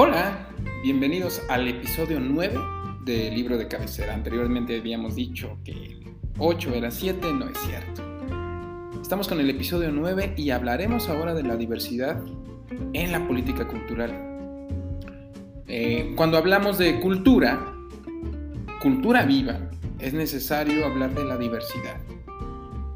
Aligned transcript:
Hola, 0.00 0.46
bienvenidos 0.80 1.42
al 1.48 1.66
episodio 1.66 2.20
9 2.20 2.56
del 3.04 3.34
libro 3.34 3.58
de 3.58 3.66
cabecera. 3.66 4.14
Anteriormente 4.14 4.78
habíamos 4.78 5.16
dicho 5.16 5.58
que 5.64 5.98
8 6.38 6.72
era 6.72 6.92
7, 6.92 7.32
no 7.32 7.48
es 7.48 7.58
cierto. 7.58 8.04
Estamos 9.02 9.26
con 9.26 9.40
el 9.40 9.50
episodio 9.50 9.90
9 9.90 10.34
y 10.36 10.50
hablaremos 10.50 11.08
ahora 11.08 11.34
de 11.34 11.42
la 11.42 11.56
diversidad 11.56 12.22
en 12.92 13.10
la 13.10 13.26
política 13.26 13.66
cultural. 13.66 14.12
Eh, 15.66 16.12
cuando 16.14 16.38
hablamos 16.38 16.78
de 16.78 17.00
cultura, 17.00 17.74
cultura 18.80 19.24
viva, 19.24 19.68
es 19.98 20.14
necesario 20.14 20.86
hablar 20.86 21.12
de 21.12 21.24
la 21.24 21.36
diversidad. 21.36 21.96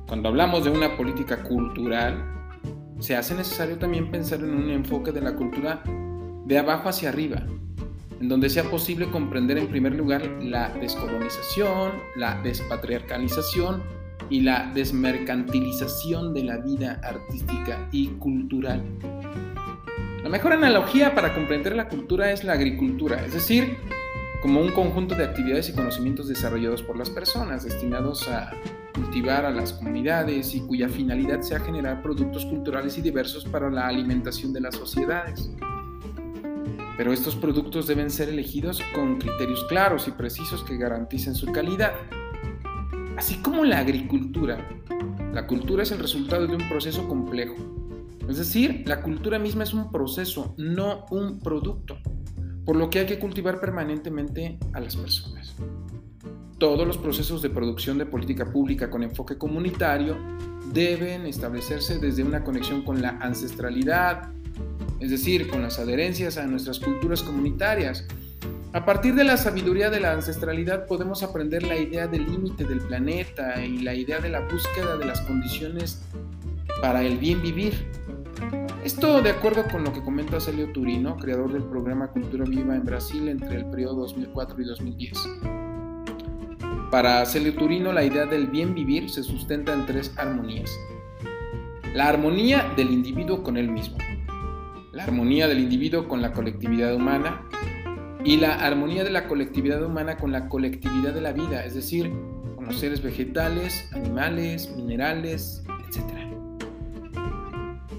Cuando 0.06 0.28
hablamos 0.28 0.62
de 0.62 0.70
una 0.70 0.96
política 0.96 1.42
cultural, 1.42 2.24
se 3.00 3.16
hace 3.16 3.34
necesario 3.34 3.76
también 3.76 4.08
pensar 4.12 4.38
en 4.38 4.54
un 4.54 4.70
enfoque 4.70 5.10
de 5.10 5.20
la 5.20 5.34
cultura 5.34 5.82
de 6.44 6.58
abajo 6.58 6.88
hacia 6.88 7.08
arriba, 7.08 7.42
en 8.20 8.28
donde 8.28 8.50
sea 8.50 8.64
posible 8.64 9.10
comprender 9.10 9.58
en 9.58 9.68
primer 9.68 9.94
lugar 9.94 10.24
la 10.42 10.68
descolonización, 10.70 11.92
la 12.16 12.40
despatriarcalización 12.42 13.82
y 14.30 14.40
la 14.40 14.70
desmercantilización 14.74 16.32
de 16.32 16.44
la 16.44 16.58
vida 16.58 17.00
artística 17.02 17.88
y 17.90 18.08
cultural. 18.08 18.82
La 20.22 20.28
mejor 20.28 20.52
analogía 20.52 21.14
para 21.14 21.34
comprender 21.34 21.74
la 21.74 21.88
cultura 21.88 22.30
es 22.30 22.44
la 22.44 22.52
agricultura, 22.52 23.24
es 23.24 23.32
decir, 23.32 23.76
como 24.40 24.60
un 24.60 24.70
conjunto 24.70 25.14
de 25.14 25.24
actividades 25.24 25.68
y 25.68 25.72
conocimientos 25.72 26.28
desarrollados 26.28 26.82
por 26.82 26.96
las 26.96 27.10
personas, 27.10 27.64
destinados 27.64 28.28
a 28.28 28.52
cultivar 28.94 29.44
a 29.44 29.50
las 29.50 29.72
comunidades 29.72 30.54
y 30.54 30.60
cuya 30.60 30.88
finalidad 30.88 31.40
sea 31.40 31.60
generar 31.60 32.02
productos 32.02 32.46
culturales 32.46 32.96
y 32.98 33.02
diversos 33.02 33.44
para 33.44 33.70
la 33.70 33.88
alimentación 33.88 34.52
de 34.52 34.60
las 34.60 34.76
sociedades 34.76 35.50
pero 36.96 37.12
estos 37.12 37.36
productos 37.36 37.86
deben 37.86 38.10
ser 38.10 38.28
elegidos 38.28 38.82
con 38.94 39.18
criterios 39.18 39.64
claros 39.64 40.08
y 40.08 40.12
precisos 40.12 40.62
que 40.62 40.76
garanticen 40.76 41.34
su 41.34 41.46
calidad. 41.46 41.92
Así 43.16 43.36
como 43.36 43.64
la 43.64 43.78
agricultura, 43.78 44.68
la 45.32 45.46
cultura 45.46 45.82
es 45.82 45.92
el 45.92 45.98
resultado 45.98 46.46
de 46.46 46.56
un 46.56 46.68
proceso 46.68 47.08
complejo. 47.08 47.54
Es 48.28 48.38
decir, 48.38 48.84
la 48.86 49.02
cultura 49.02 49.38
misma 49.38 49.64
es 49.64 49.74
un 49.74 49.90
proceso, 49.90 50.54
no 50.58 51.06
un 51.10 51.40
producto, 51.40 51.98
por 52.64 52.76
lo 52.76 52.88
que 52.90 53.00
hay 53.00 53.06
que 53.06 53.18
cultivar 53.18 53.60
permanentemente 53.60 54.58
a 54.72 54.80
las 54.80 54.96
personas. 54.96 55.54
Todos 56.58 56.86
los 56.86 56.96
procesos 56.98 57.42
de 57.42 57.50
producción 57.50 57.98
de 57.98 58.06
política 58.06 58.50
pública 58.50 58.88
con 58.88 59.02
enfoque 59.02 59.36
comunitario 59.36 60.16
deben 60.72 61.26
establecerse 61.26 61.98
desde 61.98 62.22
una 62.22 62.44
conexión 62.44 62.82
con 62.82 63.02
la 63.02 63.18
ancestralidad, 63.20 64.32
es 65.02 65.10
decir, 65.10 65.48
con 65.48 65.62
las 65.62 65.80
adherencias 65.80 66.38
a 66.38 66.46
nuestras 66.46 66.78
culturas 66.78 67.24
comunitarias. 67.24 68.06
A 68.72 68.84
partir 68.84 69.16
de 69.16 69.24
la 69.24 69.36
sabiduría 69.36 69.90
de 69.90 69.98
la 69.98 70.12
ancestralidad 70.12 70.86
podemos 70.86 71.24
aprender 71.24 71.64
la 71.64 71.76
idea 71.76 72.06
del 72.06 72.24
límite 72.24 72.64
del 72.64 72.80
planeta 72.80 73.62
y 73.64 73.78
la 73.78 73.94
idea 73.94 74.20
de 74.20 74.30
la 74.30 74.40
búsqueda 74.40 74.96
de 74.96 75.04
las 75.04 75.20
condiciones 75.22 76.02
para 76.80 77.02
el 77.02 77.18
bien 77.18 77.42
vivir. 77.42 77.74
Esto 78.84 79.20
de 79.20 79.30
acuerdo 79.30 79.64
con 79.70 79.82
lo 79.82 79.92
que 79.92 80.02
comenta 80.02 80.40
Celio 80.40 80.70
Turino, 80.72 81.16
creador 81.16 81.52
del 81.52 81.64
programa 81.64 82.08
Cultura 82.08 82.44
Viva 82.44 82.76
en 82.76 82.84
Brasil 82.84 83.28
entre 83.28 83.56
el 83.56 83.66
periodo 83.66 83.96
2004 84.02 84.60
y 84.60 84.64
2010. 84.64 85.18
Para 86.92 87.26
Celio 87.26 87.54
Turino 87.54 87.92
la 87.92 88.04
idea 88.04 88.26
del 88.26 88.46
bien 88.46 88.72
vivir 88.72 89.10
se 89.10 89.24
sustenta 89.24 89.74
en 89.74 89.84
tres 89.84 90.12
armonías. 90.16 90.70
La 91.92 92.08
armonía 92.08 92.72
del 92.76 92.90
individuo 92.90 93.42
con 93.42 93.56
él 93.56 93.68
mismo, 93.68 93.98
la 94.92 95.04
armonía 95.04 95.48
del 95.48 95.58
individuo 95.58 96.06
con 96.06 96.20
la 96.20 96.32
colectividad 96.32 96.94
humana 96.94 97.42
y 98.24 98.36
la 98.36 98.54
armonía 98.54 99.04
de 99.04 99.10
la 99.10 99.26
colectividad 99.26 99.82
humana 99.82 100.16
con 100.16 100.32
la 100.32 100.48
colectividad 100.48 101.12
de 101.12 101.20
la 101.20 101.32
vida, 101.32 101.64
es 101.64 101.74
decir, 101.74 102.12
con 102.54 102.66
los 102.66 102.78
seres 102.78 103.02
vegetales, 103.02 103.88
animales, 103.92 104.70
minerales, 104.76 105.64
etc. 105.88 106.04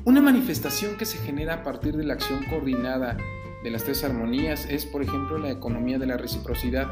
Una 0.06 0.22
manifestación 0.22 0.96
que 0.98 1.06
se 1.06 1.18
genera 1.18 1.56
a 1.56 1.64
partir 1.64 1.98
de 1.98 2.04
la 2.04 2.14
acción 2.14 2.44
coordinada 2.50 3.18
de 3.64 3.72
las 3.72 3.84
tres 3.84 4.04
armonías 4.04 4.68
es, 4.70 4.86
por 4.86 5.02
ejemplo, 5.02 5.38
la 5.38 5.50
economía 5.50 5.98
de 5.98 6.06
la 6.06 6.18
reciprocidad, 6.18 6.88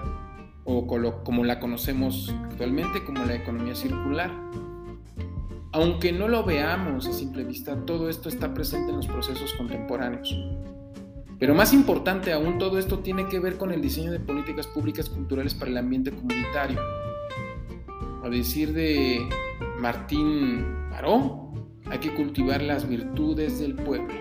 o 0.64 0.88
como 1.24 1.44
la 1.44 1.60
conocemos 1.60 2.34
actualmente 2.46 3.04
como 3.04 3.26
la 3.26 3.36
economía 3.36 3.76
circular. 3.76 4.32
Aunque 5.74 6.12
no 6.12 6.28
lo 6.28 6.44
veamos 6.44 7.08
a 7.08 7.14
simple 7.14 7.46
vista, 7.46 7.86
todo 7.86 8.10
esto 8.10 8.28
está 8.28 8.54
presente 8.54 8.90
en 8.92 8.98
los 8.98 9.08
procesos 9.08 9.54
contemporáneos. 9.54 10.36
Pero 11.40 11.56
más 11.56 11.74
importante 11.74 12.34
aún, 12.34 12.58
todo 12.58 12.78
esto 12.78 13.00
tiene 13.00 13.28
que 13.28 13.40
ver 13.40 13.58
con 13.58 13.72
el 13.72 13.82
diseño 13.82 14.12
de 14.12 14.20
políticas 14.20 14.68
públicas 14.68 15.10
culturales 15.10 15.56
para 15.56 15.72
el 15.72 15.78
ambiente 15.78 16.12
comunitario. 16.12 16.80
A 18.22 18.30
decir 18.30 18.74
de 18.74 19.28
Martín 19.80 20.90
Baró, 20.92 21.54
hay 21.90 22.00
que 22.00 22.14
cultivar 22.14 22.62
las 22.62 22.88
virtudes 22.88 23.60
del 23.60 23.76
pueblo. 23.76 24.14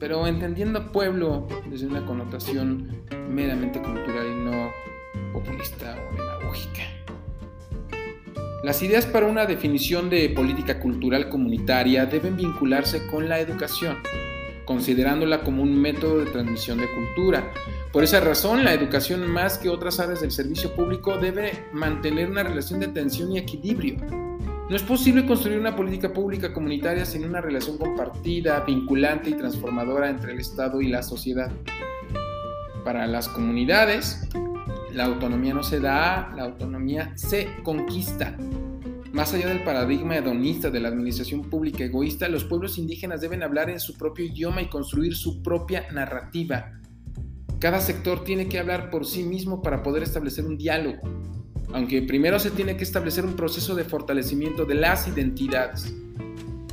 Pero 0.00 0.26
entendiendo 0.26 0.90
pueblo 0.90 1.46
desde 1.70 1.86
una 1.86 2.04
connotación 2.04 3.04
meramente 3.30 3.80
cultural 3.80 4.26
y 4.26 4.44
no 4.44 4.70
populista 5.32 5.96
o 6.10 6.16
demagógica. 6.16 6.91
Las 8.62 8.80
ideas 8.80 9.06
para 9.06 9.26
una 9.26 9.44
definición 9.44 10.08
de 10.08 10.28
política 10.28 10.78
cultural 10.78 11.28
comunitaria 11.28 12.06
deben 12.06 12.36
vincularse 12.36 13.04
con 13.08 13.28
la 13.28 13.40
educación, 13.40 13.96
considerándola 14.64 15.42
como 15.42 15.64
un 15.64 15.80
método 15.80 16.20
de 16.20 16.30
transmisión 16.30 16.78
de 16.78 16.86
cultura. 16.86 17.50
Por 17.90 18.04
esa 18.04 18.20
razón, 18.20 18.62
la 18.62 18.72
educación 18.72 19.28
más 19.28 19.58
que 19.58 19.68
otras 19.68 19.98
áreas 19.98 20.20
del 20.20 20.30
servicio 20.30 20.76
público 20.76 21.18
debe 21.18 21.64
mantener 21.72 22.30
una 22.30 22.44
relación 22.44 22.78
de 22.78 22.86
tensión 22.86 23.32
y 23.32 23.38
equilibrio. 23.38 23.96
No 24.70 24.76
es 24.76 24.82
posible 24.84 25.26
construir 25.26 25.58
una 25.58 25.74
política 25.74 26.12
pública 26.12 26.52
comunitaria 26.52 27.04
sin 27.04 27.24
una 27.24 27.40
relación 27.40 27.78
compartida, 27.78 28.60
vinculante 28.60 29.30
y 29.30 29.34
transformadora 29.34 30.08
entre 30.08 30.34
el 30.34 30.38
Estado 30.38 30.80
y 30.80 30.86
la 30.86 31.02
sociedad. 31.02 31.50
Para 32.84 33.08
las 33.08 33.28
comunidades, 33.28 34.28
la 34.94 35.04
autonomía 35.04 35.54
no 35.54 35.62
se 35.62 35.80
da, 35.80 36.32
la 36.36 36.44
autonomía 36.44 37.12
se 37.16 37.48
conquista. 37.62 38.36
Más 39.12 39.34
allá 39.34 39.48
del 39.48 39.62
paradigma 39.62 40.16
hedonista 40.16 40.70
de 40.70 40.80
la 40.80 40.88
administración 40.88 41.42
pública 41.42 41.84
egoísta, 41.84 42.28
los 42.28 42.44
pueblos 42.44 42.78
indígenas 42.78 43.20
deben 43.20 43.42
hablar 43.42 43.68
en 43.68 43.78
su 43.78 43.94
propio 43.94 44.24
idioma 44.24 44.62
y 44.62 44.68
construir 44.68 45.14
su 45.14 45.42
propia 45.42 45.86
narrativa. 45.92 46.80
Cada 47.58 47.80
sector 47.80 48.24
tiene 48.24 48.48
que 48.48 48.58
hablar 48.58 48.90
por 48.90 49.06
sí 49.06 49.22
mismo 49.22 49.62
para 49.62 49.82
poder 49.82 50.02
establecer 50.02 50.46
un 50.46 50.56
diálogo, 50.56 51.00
aunque 51.72 52.02
primero 52.02 52.38
se 52.38 52.50
tiene 52.50 52.76
que 52.76 52.84
establecer 52.84 53.24
un 53.24 53.36
proceso 53.36 53.74
de 53.74 53.84
fortalecimiento 53.84 54.64
de 54.64 54.74
las 54.76 55.06
identidades. 55.06 55.94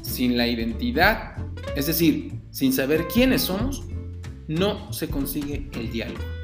Sin 0.02 0.38
la 0.38 0.48
identidad, 0.48 1.36
es 1.76 1.88
decir, 1.88 2.40
sin 2.52 2.74
saber 2.74 3.08
quiénes 3.08 3.44
somos, 3.44 3.84
no 4.48 4.92
se 4.92 5.10
consigue 5.10 5.70
el 5.74 5.92
diálogo. 5.92 6.39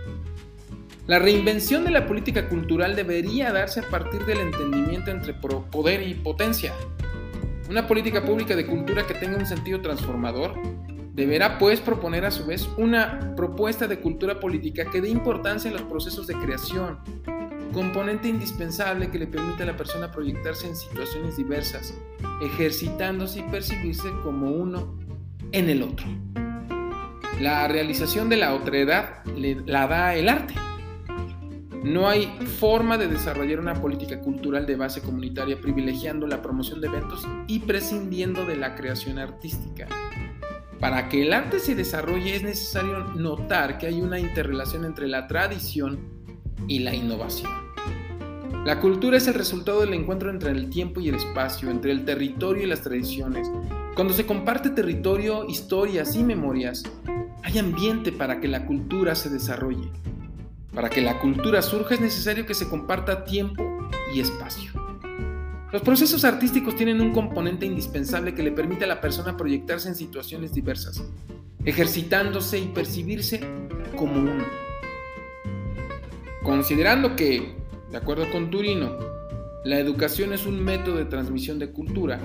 La 1.08 1.20
reinvención 1.20 1.84
de 1.84 1.92
la 1.92 2.08
política 2.08 2.50
cultural 2.50 2.96
debería 2.96 3.52
darse 3.52 3.82
a 3.82 3.90
partir 3.90 4.26
del 4.26 4.40
entendimiento 4.40 5.12
entre 5.12 5.36
poder 5.36 6.08
y 6.08 6.16
potencia. 6.16 6.74
Una 7.70 7.86
política 7.86 8.26
pública 8.26 8.56
de 8.56 8.66
cultura 8.66 9.06
que 9.06 9.14
tenga 9.14 9.38
un 9.38 9.46
sentido 9.46 9.82
transformador 9.82 10.56
deberá 11.14 11.60
pues 11.60 11.80
proponer 11.80 12.26
a 12.26 12.32
su 12.32 12.48
vez 12.48 12.68
una 12.78 13.36
propuesta 13.36 13.88
de 13.88 14.00
cultura 14.00 14.40
política 14.40 14.90
que 14.90 15.00
dé 15.00 15.10
importancia 15.10 15.70
en 15.70 15.76
los 15.76 15.84
procesos 15.84 16.26
de 16.26 16.34
creación, 16.36 16.98
componente 17.72 18.28
indispensable 18.28 19.12
que 19.12 19.20
le 19.20 19.28
permita 19.28 19.62
a 19.62 19.68
la 19.68 19.78
persona 19.78 20.12
proyectarse 20.12 20.68
en 20.68 20.76
situaciones 20.76 21.38
diversas, 21.38 21.94
ejercitándose 22.42 23.42
y 23.42 23.44
percibirse 23.44 24.10
como 24.24 24.50
uno 24.50 24.98
en 25.52 25.70
el 25.70 25.84
otro. 25.84 26.08
La 27.40 27.68
realización 27.68 28.28
de 28.28 28.38
la 28.38 28.56
otredad 28.56 29.24
la 29.36 29.88
da 29.88 30.16
el 30.16 30.30
arte. 30.30 30.56
No 31.86 32.10
hay 32.10 32.26
forma 32.60 32.98
de 32.98 33.08
desarrollar 33.08 33.60
una 33.60 33.76
política 33.76 34.20
cultural 34.20 34.66
de 34.66 34.76
base 34.76 35.02
comunitaria 35.02 35.62
privilegiando 35.62 36.26
la 36.26 36.42
promoción 36.42 36.82
de 36.82 36.88
eventos 36.88 37.28
y 37.46 37.60
prescindiendo 37.60 38.44
de 38.44 38.56
la 38.56 38.74
creación 38.74 39.20
artística. 39.20 39.88
Para 40.80 41.10
que 41.10 41.22
el 41.22 41.32
arte 41.32 41.60
se 41.60 41.76
desarrolle 41.76 42.38
es 42.38 42.42
necesario 42.42 43.04
notar 43.14 43.78
que 43.78 43.86
hay 43.86 44.02
una 44.02 44.20
interrelación 44.20 44.84
entre 44.84 45.08
la 45.08 45.28
tradición 45.28 46.00
y 46.68 46.80
la 46.80 46.96
innovación. 46.96 47.52
La 48.66 48.80
cultura 48.80 49.18
es 49.18 49.28
el 49.28 49.36
resultado 49.36 49.82
del 49.82 49.94
encuentro 49.94 50.32
entre 50.32 50.50
el 50.50 50.72
tiempo 50.72 51.02
y 51.02 51.10
el 51.10 51.16
espacio, 51.16 51.70
entre 51.70 51.92
el 51.92 52.04
territorio 52.04 52.64
y 52.64 52.66
las 52.66 52.82
tradiciones. 52.82 53.48
Cuando 53.94 54.16
se 54.16 54.26
comparte 54.26 54.72
territorio, 54.72 55.46
historias 55.48 56.16
y 56.16 56.24
memorias, 56.24 56.82
hay 57.44 57.60
ambiente 57.60 58.12
para 58.12 58.40
que 58.40 58.48
la 58.48 58.66
cultura 58.66 59.14
se 59.14 59.30
desarrolle. 59.30 59.92
Para 60.76 60.90
que 60.90 61.02
la 61.02 61.20
cultura 61.20 61.62
surja 61.62 61.96
es 61.96 62.02
necesario 62.02 62.46
que 62.46 62.54
se 62.54 62.68
comparta 62.68 63.24
tiempo 63.24 63.64
y 64.14 64.20
espacio. 64.20 64.72
Los 65.72 65.82
procesos 65.82 66.24
artísticos 66.24 66.76
tienen 66.76 67.02
un 67.02 67.14
componente 67.14 67.66
indispensable 67.66 68.36
que 68.36 68.44
le 68.44 68.52
permite 68.52 68.84
a 68.84 68.88
la 68.88 69.02
persona 69.02 69.36
proyectarse 69.36 69.88
en 69.88 69.96
situaciones 69.96 70.54
diversas. 70.54 71.04
ejercitándose 71.66 72.60
y 72.60 72.68
percibirse 72.68 73.42
como 73.98 74.20
uno. 74.20 74.46
Considerando 76.44 77.16
que, 77.16 77.56
de 77.90 77.98
acuerdo 77.98 78.30
con 78.32 78.52
Turino, 78.52 78.96
la 79.64 79.80
educación 79.80 80.32
es 80.32 80.46
un 80.46 80.64
método 80.64 80.98
de 80.98 81.06
transmisión 81.06 81.58
de 81.58 81.72
cultura, 81.72 82.20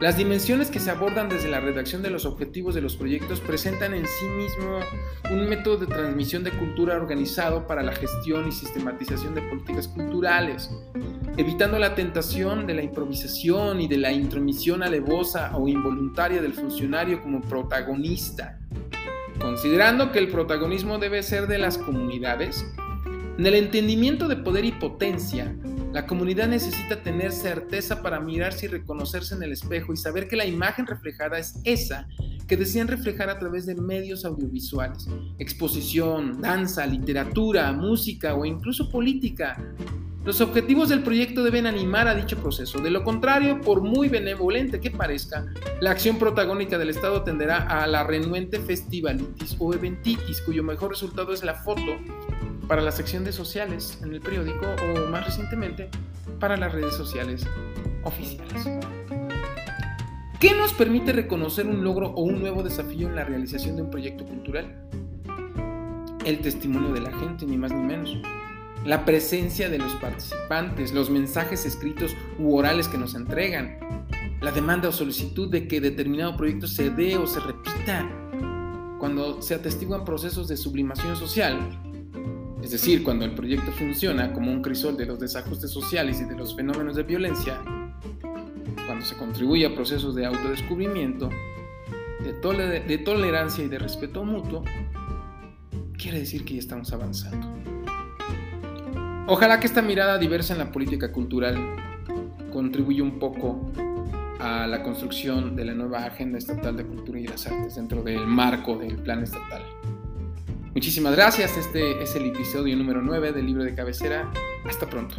las 0.00 0.16
dimensiones 0.16 0.70
que 0.70 0.80
se 0.80 0.90
abordan 0.90 1.28
desde 1.28 1.50
la 1.50 1.60
redacción 1.60 2.00
de 2.00 2.08
los 2.08 2.24
objetivos 2.24 2.74
de 2.74 2.80
los 2.80 2.96
proyectos 2.96 3.38
presentan 3.40 3.92
en 3.92 4.06
sí 4.06 4.26
mismo 4.34 4.80
un 5.30 5.46
método 5.46 5.76
de 5.76 5.86
transmisión 5.88 6.42
de 6.42 6.52
cultura 6.52 6.96
organizado 6.96 7.66
para 7.66 7.82
la 7.82 7.92
gestión 7.92 8.48
y 8.48 8.52
sistematización 8.52 9.34
de 9.34 9.42
políticas 9.42 9.88
culturales, 9.88 10.70
evitando 11.36 11.78
la 11.78 11.94
tentación 11.94 12.66
de 12.66 12.74
la 12.76 12.82
improvisación 12.82 13.82
y 13.82 13.88
de 13.88 13.98
la 13.98 14.10
intromisión 14.10 14.82
alevosa 14.82 15.54
o 15.54 15.68
involuntaria 15.68 16.40
del 16.40 16.54
funcionario 16.54 17.20
como 17.20 17.42
protagonista. 17.42 18.58
Considerando 19.38 20.12
que 20.12 20.18
el 20.18 20.28
protagonismo 20.28 20.96
debe 20.96 21.22
ser 21.22 21.46
de 21.46 21.58
las 21.58 21.76
comunidades, 21.76 22.64
en 23.36 23.44
el 23.44 23.54
entendimiento 23.54 24.28
de 24.28 24.36
poder 24.36 24.64
y 24.64 24.72
potencia, 24.72 25.54
la 25.92 26.06
comunidad 26.06 26.46
necesita 26.46 27.02
tener 27.02 27.32
certeza 27.32 28.00
para 28.00 28.20
mirarse 28.20 28.66
y 28.66 28.68
reconocerse 28.68 29.34
en 29.34 29.42
el 29.42 29.52
espejo 29.52 29.92
y 29.92 29.96
saber 29.96 30.28
que 30.28 30.36
la 30.36 30.46
imagen 30.46 30.86
reflejada 30.86 31.38
es 31.38 31.60
esa 31.64 32.06
que 32.46 32.56
desean 32.56 32.88
reflejar 32.88 33.28
a 33.28 33.38
través 33.38 33.66
de 33.66 33.74
medios 33.74 34.24
audiovisuales, 34.24 35.08
exposición, 35.38 36.40
danza, 36.40 36.86
literatura, 36.86 37.72
música 37.72 38.34
o 38.34 38.44
incluso 38.44 38.88
política. 38.88 39.56
Los 40.24 40.40
objetivos 40.40 40.90
del 40.90 41.02
proyecto 41.02 41.42
deben 41.42 41.66
animar 41.66 42.06
a 42.06 42.14
dicho 42.14 42.36
proceso. 42.36 42.78
De 42.78 42.90
lo 42.90 43.02
contrario, 43.02 43.60
por 43.60 43.80
muy 43.80 44.08
benevolente 44.08 44.78
que 44.78 44.90
parezca, 44.90 45.46
la 45.80 45.92
acción 45.92 46.18
protagónica 46.18 46.76
del 46.76 46.90
Estado 46.90 47.22
tenderá 47.22 47.58
a 47.58 47.86
la 47.86 48.04
renuente 48.04 48.60
festivalitis 48.60 49.56
o 49.58 49.72
eventitis, 49.72 50.40
cuyo 50.42 50.62
mejor 50.62 50.90
resultado 50.90 51.32
es 51.32 51.42
la 51.42 51.54
foto 51.54 51.98
para 52.70 52.82
la 52.82 52.92
sección 52.92 53.24
de 53.24 53.32
sociales 53.32 53.98
en 54.00 54.12
el 54.12 54.20
periódico 54.20 54.64
o 54.64 55.08
más 55.08 55.26
recientemente 55.26 55.90
para 56.38 56.56
las 56.56 56.70
redes 56.70 56.94
sociales 56.94 57.44
oficiales. 58.04 58.64
¿Qué 60.38 60.54
nos 60.54 60.72
permite 60.72 61.12
reconocer 61.12 61.66
un 61.66 61.82
logro 61.82 62.10
o 62.10 62.22
un 62.22 62.38
nuevo 62.38 62.62
desafío 62.62 63.08
en 63.08 63.16
la 63.16 63.24
realización 63.24 63.74
de 63.74 63.82
un 63.82 63.90
proyecto 63.90 64.24
cultural? 64.24 64.88
El 66.24 66.38
testimonio 66.42 66.92
de 66.92 67.00
la 67.00 67.10
gente, 67.10 67.44
ni 67.44 67.58
más 67.58 67.72
ni 67.72 67.82
menos. 67.82 68.16
La 68.84 69.04
presencia 69.04 69.68
de 69.68 69.78
los 69.78 69.92
participantes, 69.96 70.92
los 70.92 71.10
mensajes 71.10 71.66
escritos 71.66 72.14
u 72.38 72.54
orales 72.54 72.86
que 72.86 72.98
nos 72.98 73.16
entregan, 73.16 74.06
la 74.40 74.52
demanda 74.52 74.90
o 74.90 74.92
solicitud 74.92 75.50
de 75.50 75.66
que 75.66 75.80
determinado 75.80 76.36
proyecto 76.36 76.68
se 76.68 76.90
dé 76.90 77.16
o 77.16 77.26
se 77.26 77.40
repita. 77.40 78.08
Cuando 79.00 79.42
se 79.42 79.56
atestiguan 79.56 80.04
procesos 80.04 80.46
de 80.46 80.56
sublimación 80.56 81.16
social, 81.16 81.58
es 82.70 82.80
decir, 82.80 83.02
cuando 83.02 83.24
el 83.24 83.32
proyecto 83.32 83.72
funciona 83.72 84.32
como 84.32 84.52
un 84.52 84.62
crisol 84.62 84.96
de 84.96 85.04
los 85.04 85.18
desajustes 85.18 85.72
sociales 85.72 86.20
y 86.20 86.24
de 86.24 86.36
los 86.36 86.54
fenómenos 86.54 86.94
de 86.94 87.02
violencia, 87.02 87.60
cuando 88.86 89.04
se 89.04 89.16
contribuye 89.16 89.66
a 89.66 89.74
procesos 89.74 90.14
de 90.14 90.24
autodescubrimiento, 90.24 91.30
de, 92.22 92.84
de 92.86 92.98
tolerancia 92.98 93.64
y 93.64 93.68
de 93.68 93.76
respeto 93.76 94.24
mutuo, 94.24 94.62
quiere 95.98 96.20
decir 96.20 96.44
que 96.44 96.54
ya 96.54 96.60
estamos 96.60 96.92
avanzando. 96.92 97.44
Ojalá 99.26 99.58
que 99.58 99.66
esta 99.66 99.82
mirada 99.82 100.16
diversa 100.16 100.52
en 100.52 100.60
la 100.60 100.70
política 100.70 101.10
cultural 101.10 101.56
contribuya 102.52 103.02
un 103.02 103.18
poco 103.18 103.72
a 104.38 104.68
la 104.68 104.84
construcción 104.84 105.56
de 105.56 105.64
la 105.64 105.74
nueva 105.74 106.04
Agenda 106.04 106.38
Estatal 106.38 106.76
de 106.76 106.86
Cultura 106.86 107.18
y 107.18 107.26
las 107.26 107.48
Artes 107.48 107.74
dentro 107.74 108.04
del 108.04 108.28
marco 108.28 108.78
del 108.78 108.94
Plan 108.94 109.24
Estatal. 109.24 109.79
Muchísimas 110.74 111.16
gracias. 111.16 111.56
Este 111.56 112.02
es 112.02 112.14
el 112.14 112.26
episodio 112.26 112.76
número 112.76 113.02
9 113.02 113.32
del 113.32 113.46
libro 113.46 113.64
de 113.64 113.74
cabecera. 113.74 114.30
Hasta 114.64 114.88
pronto. 114.88 115.16